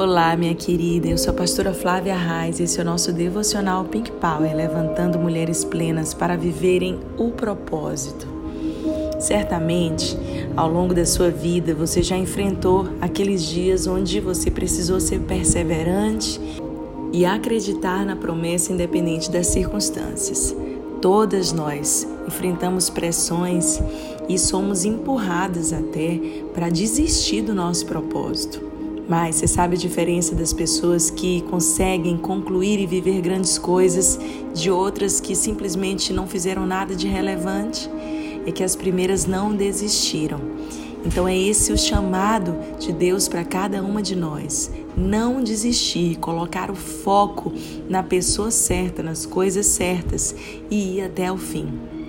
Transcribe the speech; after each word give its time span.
Olá, 0.00 0.34
minha 0.34 0.54
querida. 0.54 1.08
Eu 1.08 1.18
sou 1.18 1.30
a 1.30 1.36
pastora 1.36 1.74
Flávia 1.74 2.16
Reis 2.16 2.58
e 2.58 2.62
esse 2.62 2.78
é 2.78 2.82
o 2.82 2.86
nosso 2.86 3.12
devocional 3.12 3.84
Pink 3.84 4.10
Power, 4.12 4.56
levantando 4.56 5.18
mulheres 5.18 5.62
plenas 5.62 6.14
para 6.14 6.38
viverem 6.38 6.98
o 7.18 7.30
propósito. 7.32 8.26
Certamente, 9.20 10.16
ao 10.56 10.72
longo 10.72 10.94
da 10.94 11.04
sua 11.04 11.28
vida, 11.28 11.74
você 11.74 12.02
já 12.02 12.16
enfrentou 12.16 12.88
aqueles 12.98 13.44
dias 13.44 13.86
onde 13.86 14.20
você 14.20 14.50
precisou 14.50 15.00
ser 15.00 15.20
perseverante 15.20 16.40
e 17.12 17.26
acreditar 17.26 18.02
na 18.06 18.16
promessa 18.16 18.72
independente 18.72 19.30
das 19.30 19.48
circunstâncias. 19.48 20.56
Todas 21.02 21.52
nós 21.52 22.08
enfrentamos 22.26 22.88
pressões 22.88 23.78
e 24.26 24.38
somos 24.38 24.86
empurradas 24.86 25.74
até 25.74 26.18
para 26.54 26.70
desistir 26.70 27.42
do 27.42 27.54
nosso 27.54 27.84
propósito. 27.84 28.69
Mas 29.10 29.34
você 29.34 29.48
sabe 29.48 29.74
a 29.74 29.78
diferença 29.78 30.36
das 30.36 30.52
pessoas 30.52 31.10
que 31.10 31.40
conseguem 31.50 32.16
concluir 32.16 32.78
e 32.78 32.86
viver 32.86 33.20
grandes 33.20 33.58
coisas 33.58 34.16
de 34.54 34.70
outras 34.70 35.18
que 35.18 35.34
simplesmente 35.34 36.12
não 36.12 36.28
fizeram 36.28 36.64
nada 36.64 36.94
de 36.94 37.08
relevante? 37.08 37.90
É 38.46 38.52
que 38.52 38.62
as 38.62 38.76
primeiras 38.76 39.26
não 39.26 39.52
desistiram. 39.52 40.40
Então 41.04 41.26
é 41.26 41.36
esse 41.36 41.72
o 41.72 41.76
chamado 41.76 42.56
de 42.78 42.92
Deus 42.92 43.26
para 43.26 43.42
cada 43.42 43.82
uma 43.82 44.00
de 44.00 44.14
nós. 44.14 44.70
Não 44.96 45.42
desistir, 45.42 46.16
colocar 46.20 46.70
o 46.70 46.76
foco 46.76 47.52
na 47.88 48.04
pessoa 48.04 48.52
certa, 48.52 49.02
nas 49.02 49.26
coisas 49.26 49.66
certas 49.66 50.32
e 50.70 50.98
ir 50.98 51.02
até 51.02 51.32
o 51.32 51.36
fim. 51.36 51.99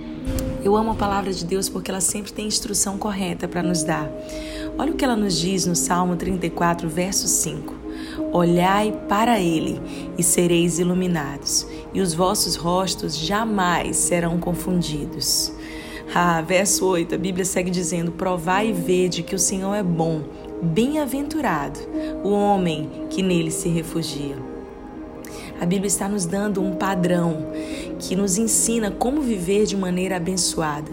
Eu 0.64 0.76
amo 0.76 0.92
a 0.92 0.94
palavra 0.94 1.32
de 1.32 1.44
Deus 1.44 1.68
porque 1.68 1.90
ela 1.90 2.00
sempre 2.00 2.32
tem 2.32 2.46
instrução 2.46 2.96
correta 2.96 3.48
para 3.48 3.62
nos 3.62 3.82
dar. 3.82 4.08
Olha 4.78 4.92
o 4.92 4.94
que 4.94 5.04
ela 5.04 5.16
nos 5.16 5.38
diz 5.38 5.66
no 5.66 5.74
Salmo 5.74 6.14
34, 6.14 6.88
verso 6.88 7.26
5. 7.26 7.74
Olhai 8.32 8.92
para 9.08 9.40
ele 9.40 9.80
e 10.16 10.22
sereis 10.22 10.78
iluminados, 10.78 11.66
e 11.92 12.00
os 12.00 12.14
vossos 12.14 12.54
rostos 12.54 13.16
jamais 13.16 13.96
serão 13.96 14.38
confundidos. 14.38 15.52
Ah, 16.14 16.40
verso 16.42 16.86
8, 16.86 17.14
a 17.14 17.18
Bíblia 17.18 17.44
segue 17.44 17.70
dizendo: 17.70 18.12
Provai 18.12 18.68
e 18.68 18.72
vede 18.72 19.22
que 19.22 19.34
o 19.34 19.38
Senhor 19.38 19.74
é 19.74 19.82
bom, 19.82 20.22
bem-aventurado 20.62 21.80
o 22.22 22.30
homem 22.30 22.88
que 23.10 23.22
nele 23.22 23.50
se 23.50 23.68
refugia. 23.68 24.51
A 25.62 25.64
Bíblia 25.64 25.86
está 25.86 26.08
nos 26.08 26.26
dando 26.26 26.60
um 26.60 26.74
padrão 26.74 27.46
que 28.00 28.16
nos 28.16 28.36
ensina 28.36 28.90
como 28.90 29.22
viver 29.22 29.64
de 29.64 29.76
maneira 29.76 30.16
abençoada. 30.16 30.90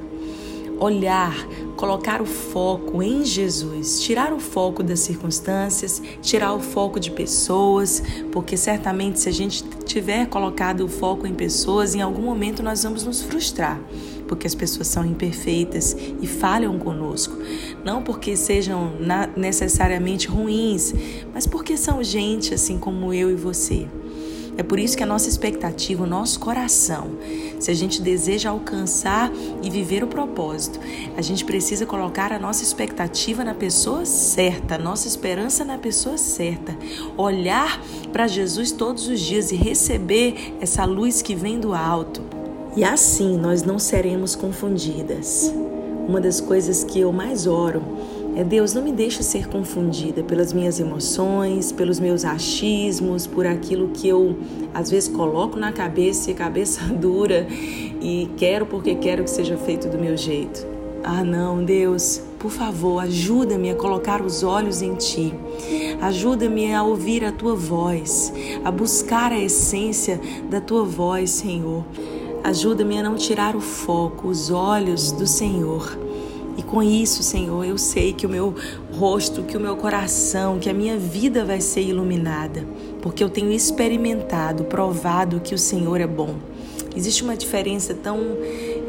Olhar, 0.79 1.35
colocar 1.75 2.21
o 2.21 2.25
foco 2.27 3.01
em 3.01 3.25
Jesus, 3.25 3.99
tirar 3.99 4.31
o 4.31 4.39
foco 4.39 4.83
das 4.83 4.99
circunstâncias, 4.99 5.99
tirar 6.21 6.53
o 6.53 6.59
foco 6.59 6.99
de 6.99 7.09
pessoas, 7.09 8.03
porque 8.31 8.55
certamente 8.55 9.19
se 9.19 9.27
a 9.27 9.31
gente 9.31 9.63
tiver 9.85 10.27
colocado 10.27 10.81
o 10.81 10.87
foco 10.87 11.25
em 11.25 11.33
pessoas, 11.33 11.95
em 11.95 12.01
algum 12.01 12.21
momento 12.21 12.61
nós 12.61 12.83
vamos 12.83 13.03
nos 13.03 13.23
frustrar, 13.23 13.81
porque 14.27 14.45
as 14.45 14.53
pessoas 14.53 14.87
são 14.87 15.03
imperfeitas 15.03 15.97
e 16.21 16.27
falham 16.27 16.77
conosco. 16.77 17.35
Não 17.83 18.03
porque 18.03 18.35
sejam 18.35 18.91
necessariamente 19.35 20.27
ruins, 20.27 20.93
mas 21.33 21.47
porque 21.47 21.75
são 21.75 22.03
gente 22.03 22.53
assim 22.53 22.77
como 22.77 23.11
eu 23.11 23.31
e 23.31 23.35
você. 23.35 23.87
É 24.59 24.63
por 24.63 24.77
isso 24.77 24.97
que 24.97 25.03
a 25.03 25.05
nossa 25.05 25.29
expectativa, 25.29 26.03
o 26.03 26.05
nosso 26.05 26.37
coração, 26.37 27.11
se 27.61 27.71
a 27.71 27.73
gente 27.73 28.01
deseja 28.01 28.49
alcançar 28.49 29.31
e 29.63 29.69
viver 29.69 30.03
o 30.03 30.07
propósito, 30.07 30.81
a 31.15 31.21
gente 31.21 31.45
precisa 31.45 31.85
colocar 31.85 32.33
a 32.33 32.37
nossa 32.37 32.61
expectativa 32.61 33.41
na 33.41 33.53
pessoa 33.53 34.03
certa, 34.03 34.77
nossa 34.77 35.07
esperança 35.07 35.63
na 35.63 35.77
pessoa 35.77 36.17
certa. 36.17 36.77
Olhar 37.15 37.81
para 38.11 38.27
Jesus 38.27 38.73
todos 38.73 39.07
os 39.07 39.21
dias 39.21 39.49
e 39.53 39.55
receber 39.55 40.57
essa 40.59 40.83
luz 40.83 41.21
que 41.21 41.35
vem 41.35 41.57
do 41.57 41.73
alto. 41.73 42.21
E 42.75 42.83
assim 42.83 43.37
nós 43.37 43.63
não 43.63 43.79
seremos 43.79 44.35
confundidas. 44.35 45.53
Uma 46.05 46.19
das 46.19 46.41
coisas 46.41 46.83
que 46.83 46.99
eu 46.99 47.13
mais 47.13 47.47
oro 47.47 47.81
é 48.39 48.43
Deus, 48.45 48.73
não 48.73 48.81
me 48.81 48.93
deixa 48.93 49.21
ser 49.21 49.49
confundida 49.49 50.23
pelas 50.23 50.53
minhas 50.53 50.79
emoções, 50.79 51.73
pelos 51.73 51.99
meus 51.99 52.23
achismos, 52.23 53.27
por 53.27 53.45
aquilo 53.45 53.89
que 53.89 54.07
eu 54.07 54.37
às 54.73 54.89
vezes 54.89 55.09
coloco 55.09 55.59
na 55.59 55.73
cabeça 55.73 56.31
e 56.31 56.33
cabeça 56.33 56.81
dura 56.95 57.45
e 58.01 58.29
quero 58.37 58.65
porque 58.65 58.95
quero 58.95 59.25
que 59.25 59.29
seja 59.29 59.57
feito 59.57 59.89
do 59.89 59.99
meu 59.99 60.15
jeito. 60.15 60.65
Ah, 61.03 61.21
não, 61.21 61.65
Deus, 61.65 62.21
por 62.39 62.49
favor, 62.49 62.99
ajuda-me 62.99 63.71
a 63.71 63.75
colocar 63.75 64.21
os 64.21 64.41
olhos 64.41 64.81
em 64.81 64.95
Ti. 64.95 65.33
Ajuda-me 65.99 66.73
a 66.73 66.81
ouvir 66.81 67.25
a 67.25 67.33
Tua 67.33 67.55
voz, 67.55 68.31
a 68.63 68.71
buscar 68.71 69.33
a 69.33 69.39
essência 69.39 70.17
da 70.49 70.61
Tua 70.61 70.85
voz, 70.85 71.29
Senhor. 71.31 71.83
Ajuda-me 72.41 72.99
a 72.99 73.03
não 73.03 73.15
tirar 73.17 73.53
o 73.53 73.59
foco, 73.59 74.29
os 74.29 74.49
olhos 74.49 75.11
do 75.11 75.27
Senhor 75.27 76.07
e 76.59 76.61
com 76.61 76.83
isso, 76.83 77.23
Senhor, 77.23 77.63
eu 77.63 77.77
sei 77.77 78.11
que 78.11 78.25
o 78.25 78.29
meu 78.29 78.53
rosto, 78.91 79.43
que 79.43 79.55
o 79.55 79.61
meu 79.61 79.77
coração, 79.77 80.59
que 80.59 80.69
a 80.69 80.73
minha 80.73 80.97
vida 80.97 81.45
vai 81.45 81.61
ser 81.61 81.83
iluminada, 81.83 82.67
porque 83.01 83.23
eu 83.23 83.29
tenho 83.29 83.49
experimentado, 83.53 84.65
provado 84.65 85.39
que 85.39 85.55
o 85.55 85.57
Senhor 85.57 86.01
é 86.01 86.05
bom. 86.05 86.35
Existe 86.93 87.23
uma 87.23 87.37
diferença 87.37 87.93
tão 87.93 88.19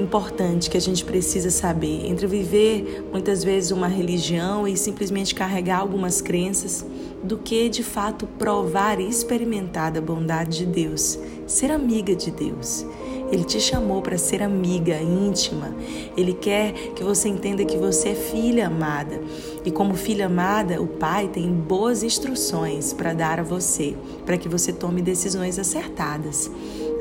importante 0.01 0.69
que 0.69 0.77
a 0.77 0.81
gente 0.81 1.05
precisa 1.05 1.49
saber 1.49 2.07
entre 2.07 2.27
viver 2.27 3.07
muitas 3.13 3.45
vezes 3.45 3.71
uma 3.71 3.87
religião 3.87 4.67
e 4.67 4.77
simplesmente 4.77 5.33
carregar 5.33 5.79
algumas 5.79 6.21
crenças, 6.21 6.85
do 7.23 7.39
que 7.39 7.69
de 7.69 7.85
fato 7.85 8.27
provar 8.37 8.99
e 8.99 9.09
experimentar 9.09 9.97
a 9.97 10.01
bondade 10.01 10.59
de 10.59 10.67
Deus, 10.67 11.17
ser 11.47 11.71
amiga 11.71 12.17
de 12.17 12.33
Deus. 12.33 12.85
Ele 13.31 13.45
te 13.45 13.61
chamou 13.61 14.03
para 14.03 14.19
ser 14.19 14.43
amiga 14.43 15.01
íntima. 15.01 15.75
Ele 16.17 16.33
quer 16.33 16.73
que 16.95 17.05
você 17.05 17.29
entenda 17.29 17.65
que 17.65 17.77
você 17.77 18.11
é 18.11 18.15
filha 18.15 18.67
amada. 18.67 19.21
E 19.65 19.71
como 19.71 19.95
filha 19.95 20.27
amada, 20.27 20.81
o 20.81 20.87
Pai 20.87 21.29
tem 21.29 21.51
boas 21.53 22.03
instruções 22.03 22.93
para 22.93 23.13
dar 23.13 23.39
a 23.39 23.43
você, 23.43 23.95
para 24.27 24.37
que 24.37 24.49
você 24.49 24.73
tome 24.73 25.01
decisões 25.01 25.59
acertadas. 25.59 26.51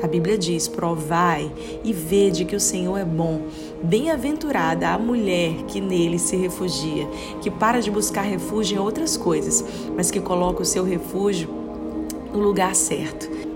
A 0.02 0.06
Bíblia 0.06 0.38
diz: 0.38 0.68
provai 0.68 1.50
e 1.82 1.92
vede 1.92 2.44
que 2.44 2.56
o 2.56 2.60
Senhor 2.60 2.96
é 2.96 3.04
bom. 3.04 3.42
Bem-aventurada 3.82 4.88
a 4.88 4.98
mulher 4.98 5.64
que 5.66 5.80
nele 5.80 6.18
se 6.18 6.36
refugia, 6.36 7.08
que 7.40 7.50
para 7.50 7.80
de 7.80 7.90
buscar 7.90 8.22
refúgio 8.22 8.76
em 8.76 8.80
outras 8.80 9.16
coisas, 9.16 9.64
mas 9.96 10.10
que 10.10 10.20
coloca 10.20 10.62
o 10.62 10.66
seu 10.66 10.84
refúgio 10.84 11.48
no 12.32 12.38
lugar 12.38 12.74
certo. 12.74 13.49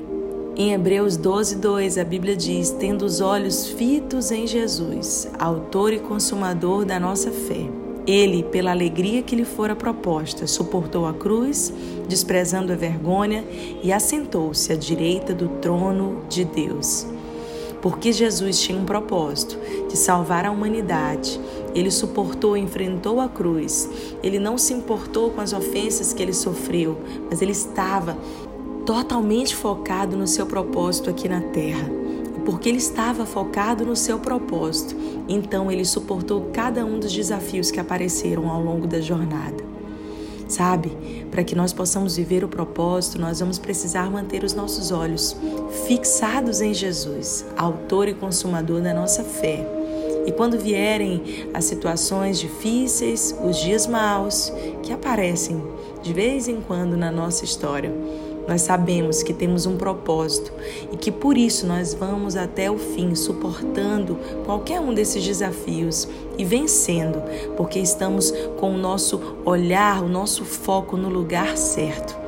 Em 0.57 0.73
Hebreus 0.73 1.17
12, 1.17 1.57
2, 1.57 1.99
a 1.99 2.05
Bíblia 2.05 2.37
diz: 2.37 2.71
Tendo 2.71 3.05
os 3.05 3.21
olhos 3.21 3.67
fitos 3.71 4.31
em 4.31 4.47
Jesus, 4.47 5.29
Autor 5.37 5.93
e 5.93 5.99
Consumador 5.99 6.85
da 6.85 7.01
nossa 7.01 7.33
fé. 7.33 7.69
Ele, 8.07 8.45
pela 8.45 8.71
alegria 8.71 9.21
que 9.21 9.35
lhe 9.35 9.45
fora 9.45 9.75
proposta, 9.75 10.47
suportou 10.47 11.07
a 11.07 11.13
cruz, 11.13 11.73
desprezando 12.07 12.73
a 12.73 12.77
vergonha, 12.77 13.45
e 13.83 13.93
assentou-se 13.93 14.73
à 14.73 14.77
direita 14.77 15.35
do 15.35 15.49
trono 15.61 16.23
de 16.29 16.45
Deus. 16.45 17.05
Porque 17.83 18.13
Jesus 18.13 18.61
tinha 18.61 18.79
um 18.79 18.85
propósito 18.85 19.59
de 19.89 19.97
salvar 19.97 20.47
a 20.47 20.53
humanidade, 20.53 21.41
ele 21.75 21.91
suportou, 21.91 22.57
enfrentou 22.57 23.21
a 23.21 23.29
cruz. 23.29 23.91
Ele 24.23 24.39
não 24.39 24.57
se 24.57 24.73
importou 24.73 25.31
com 25.31 25.41
as 25.41 25.53
ofensas 25.53 26.13
que 26.13 26.23
ele 26.23 26.33
sofreu, 26.33 26.97
mas 27.29 27.43
ele 27.43 27.53
estava 27.53 28.17
totalmente 28.85 29.57
focado 29.57 30.17
no 30.17 30.27
seu 30.27 30.47
propósito 30.47 31.11
aqui 31.11 31.29
na 31.29 31.41
terra. 31.41 31.91
Porque 32.45 32.69
ele 32.69 32.79
estava 32.79 33.25
focado 33.25 33.87
no 33.87 33.97
seu 33.97 34.19
propósito, 34.19 34.95
então 35.27 35.73
ele 35.73 35.85
suportou 35.85 36.51
cada 36.53 36.85
um 36.85 36.99
dos 36.99 37.13
desafios 37.13 37.71
que 37.71 37.81
apareceram 37.81 38.51
ao 38.51 38.63
longo 38.63 38.87
da 38.87 39.01
jornada. 39.01 39.65
Sabe, 40.47 40.93
para 41.31 41.43
que 41.43 41.55
nós 41.55 41.73
possamos 41.73 42.17
viver 42.17 42.45
o 42.45 42.49
propósito, 42.49 43.19
nós 43.19 43.41
vamos 43.41 43.59
precisar 43.59 44.11
manter 44.11 44.45
os 44.45 44.53
nossos 44.53 44.91
olhos 44.91 45.35
fixados 45.87 46.61
em 46.61 46.75
Jesus, 46.75 47.47
autor 47.57 48.09
e 48.09 48.15
consumador 48.15 48.83
da 48.83 48.93
nossa 48.93 49.25
fé. 49.25 49.67
E 50.27 50.33
quando 50.33 50.59
vierem 50.59 51.49
as 51.55 51.65
situações 51.65 52.39
difíceis, 52.39 53.35
os 53.43 53.57
dias 53.57 53.87
maus 53.87 54.53
que 54.83 54.93
aparecem 54.93 55.63
de 56.03 56.13
vez 56.13 56.47
em 56.47 56.61
quando 56.61 56.97
na 56.97 57.11
nossa 57.11 57.45
história, 57.45 57.91
nós 58.47 58.63
sabemos 58.63 59.23
que 59.23 59.33
temos 59.33 59.67
um 59.67 59.77
propósito 59.77 60.53
e 60.93 60.97
que 60.97 61.11
por 61.11 61.37
isso 61.37 61.67
nós 61.67 61.95
vamos 61.95 62.37
até 62.37 62.71
o 62.71 62.79
fim, 62.79 63.15
suportando 63.15 64.19
qualquer 64.45 64.81
um 64.81 64.93
desses 64.93 65.25
desafios 65.25 66.09
e 66.37 66.45
vencendo, 66.45 67.23
porque 67.57 67.79
estamos 67.79 68.33
com 68.59 68.75
o 68.75 68.79
nosso 68.79 69.21
olhar, 69.45 70.03
o 70.03 70.09
nosso 70.09 70.45
foco 70.45 70.97
no 70.97 71.09
lugar 71.09 71.57
certo. 71.57 72.25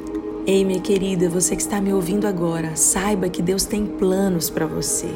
Ei, 0.47 0.65
minha 0.65 0.81
querida, 0.81 1.29
você 1.29 1.57
que 1.57 1.63
está 1.63 1.81
me 1.81 1.93
ouvindo 1.93 2.27
agora, 2.27 2.77
saiba 2.77 3.29
que 3.29 3.43
Deus 3.43 3.65
tem 3.65 3.85
planos 3.85 4.49
para 4.49 4.65
você. 4.65 5.09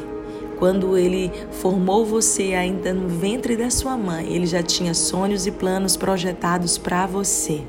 Quando 0.59 0.97
Ele 0.97 1.31
formou 1.49 2.05
você 2.05 2.53
ainda 2.53 2.93
no 2.93 3.07
ventre 3.07 3.55
da 3.55 3.69
sua 3.69 3.97
mãe, 3.97 4.31
Ele 4.31 4.45
já 4.45 4.61
tinha 4.61 4.93
sonhos 4.93 5.47
e 5.47 5.51
planos 5.51 5.95
projetados 5.95 6.77
para 6.77 7.07
você. 7.07 7.61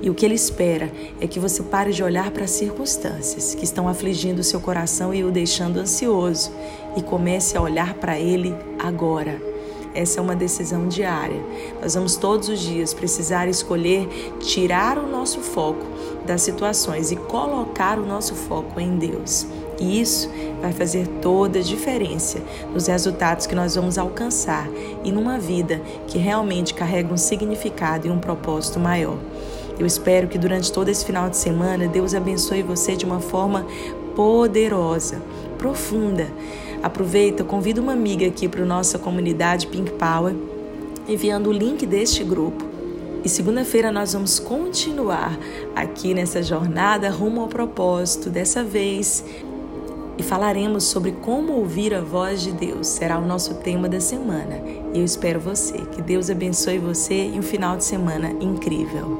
E 0.00 0.08
o 0.08 0.14
que 0.14 0.24
ele 0.24 0.34
espera 0.34 0.90
é 1.20 1.26
que 1.26 1.40
você 1.40 1.62
pare 1.62 1.92
de 1.92 2.02
olhar 2.02 2.30
para 2.30 2.44
as 2.44 2.52
circunstâncias 2.52 3.54
que 3.54 3.64
estão 3.64 3.88
afligindo 3.88 4.40
o 4.40 4.44
seu 4.44 4.60
coração 4.60 5.12
e 5.12 5.24
o 5.24 5.30
deixando 5.30 5.78
ansioso 5.78 6.52
e 6.96 7.02
comece 7.02 7.56
a 7.56 7.62
olhar 7.62 7.94
para 7.94 8.18
ele 8.18 8.54
agora. 8.78 9.40
Essa 9.94 10.20
é 10.20 10.22
uma 10.22 10.36
decisão 10.36 10.86
diária. 10.86 11.42
Nós 11.82 11.94
vamos 11.94 12.16
todos 12.16 12.48
os 12.48 12.60
dias 12.60 12.94
precisar 12.94 13.48
escolher 13.48 14.06
tirar 14.38 14.98
o 14.98 15.08
nosso 15.08 15.40
foco 15.40 15.84
das 16.24 16.42
situações 16.42 17.10
e 17.10 17.16
colocar 17.16 17.98
o 17.98 18.06
nosso 18.06 18.34
foco 18.34 18.78
em 18.78 18.96
Deus. 18.96 19.46
E 19.80 20.00
isso 20.00 20.30
vai 20.60 20.72
fazer 20.72 21.06
toda 21.20 21.58
a 21.58 21.62
diferença 21.62 22.40
nos 22.72 22.86
resultados 22.86 23.46
que 23.46 23.54
nós 23.54 23.74
vamos 23.74 23.98
alcançar 23.98 24.68
e 25.02 25.10
numa 25.10 25.38
vida 25.38 25.80
que 26.06 26.18
realmente 26.18 26.74
carrega 26.74 27.12
um 27.12 27.16
significado 27.16 28.06
e 28.06 28.10
um 28.10 28.18
propósito 28.18 28.78
maior. 28.78 29.18
Eu 29.78 29.86
espero 29.86 30.28
que 30.28 30.38
durante 30.38 30.72
todo 30.72 30.88
esse 30.88 31.04
final 31.04 31.30
de 31.30 31.36
semana 31.36 31.86
Deus 31.86 32.14
abençoe 32.14 32.62
você 32.62 32.96
de 32.96 33.04
uma 33.04 33.20
forma 33.20 33.66
poderosa, 34.16 35.22
profunda. 35.56 36.28
Aproveita, 36.82 37.44
convida 37.44 37.80
uma 37.80 37.92
amiga 37.92 38.26
aqui 38.26 38.48
para 38.48 38.62
a 38.62 38.66
nossa 38.66 38.98
comunidade 38.98 39.66
Pink 39.68 39.92
Power, 39.92 40.34
enviando 41.08 41.48
o 41.48 41.52
link 41.52 41.86
deste 41.86 42.24
grupo. 42.24 42.64
E 43.24 43.28
segunda-feira 43.28 43.90
nós 43.92 44.12
vamos 44.12 44.38
continuar 44.38 45.38
aqui 45.74 46.14
nessa 46.14 46.42
jornada 46.42 47.10
rumo 47.10 47.40
ao 47.40 47.48
propósito, 47.48 48.30
dessa 48.30 48.62
vez 48.64 49.24
e 50.18 50.22
falaremos 50.22 50.84
sobre 50.84 51.12
como 51.12 51.52
ouvir 51.52 51.94
a 51.94 52.00
voz 52.00 52.42
de 52.42 52.50
Deus. 52.50 52.88
Será 52.88 53.18
o 53.18 53.26
nosso 53.26 53.54
tema 53.54 53.88
da 53.88 54.00
semana. 54.00 54.60
E 54.92 54.98
eu 54.98 55.04
espero 55.04 55.38
você. 55.38 55.78
Que 55.78 56.02
Deus 56.02 56.28
abençoe 56.28 56.78
você 56.78 57.28
e 57.28 57.38
um 57.38 57.42
final 57.42 57.76
de 57.76 57.84
semana 57.84 58.30
incrível. 58.40 59.16